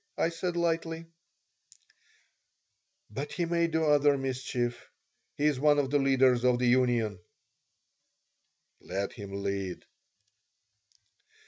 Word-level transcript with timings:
I 0.17 0.29
said, 0.29 0.57
lightly 0.57 1.05
"But 3.11 3.33
he 3.33 3.45
may 3.45 3.67
do 3.67 3.83
other 3.85 4.17
mischief. 4.17 4.89
He's 5.35 5.59
one 5.59 5.77
of 5.77 5.91
the 5.91 5.99
leaders 5.99 6.43
of 6.43 6.57
the 6.57 6.65
union." 6.65 7.19
"Let 8.79 9.13
him 9.13 9.43
lead." 9.43 9.85